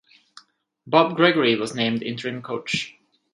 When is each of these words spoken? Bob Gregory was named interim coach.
Bob 0.87 1.15
Gregory 1.15 1.55
was 1.55 1.75
named 1.75 2.01
interim 2.01 2.41
coach. 2.41 2.95